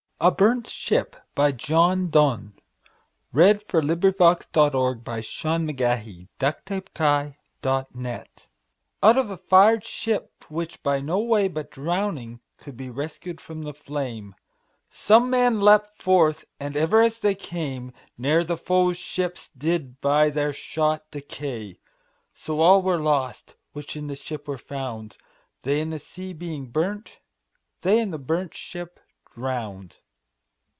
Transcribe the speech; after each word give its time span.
A 0.23 0.29
Burnt 0.29 0.67
Ship 0.67 1.15
by 1.33 1.51
John 1.51 2.09
Donnesister 2.11 2.53
projects: 3.33 3.65
Wikidata 3.73 4.53
item. 4.53 5.01
202919A 5.01 6.27
Burnt 6.37 6.57
ShipJohn 6.61 7.85
Donne 7.99 8.23
Out 9.01 9.17
of 9.17 9.31
a 9.31 9.37
fired 9.37 9.83
ship, 9.83 10.45
which, 10.47 10.83
by 10.83 10.99
no 11.01 11.17
way 11.17 11.47
But 11.47 11.71
drowning, 11.71 12.39
could 12.57 12.77
be 12.77 12.91
rescued 12.91 13.41
from 13.41 13.63
the 13.63 13.73
flame, 13.73 14.35
Some 14.91 15.31
men 15.31 15.59
leap'd 15.59 15.87
forth, 15.87 16.45
and 16.59 16.77
ever 16.77 17.01
as 17.01 17.17
they 17.17 17.33
came 17.33 17.91
Neere 18.15 18.43
the 18.43 18.57
foes 18.57 18.97
ships, 18.97 19.49
did 19.57 19.99
by 20.01 20.29
their 20.29 20.53
shot 20.53 21.09
decay; 21.09 21.79
So 22.35 22.59
all 22.59 22.83
were 22.83 22.99
lost, 22.99 23.55
which 23.73 23.95
in 23.95 24.05
the 24.05 24.15
ship 24.15 24.47
were 24.47 24.59
found, 24.59 25.17
They 25.63 25.81
in 25.81 25.89
the 25.89 25.97
sea 25.97 26.31
being 26.33 26.67
burnt, 26.67 27.17
they 27.81 27.97
in 27.99 28.11
the 28.11 28.19
burnt 28.19 28.53
ship 28.53 28.99
drown'd. 29.33 29.95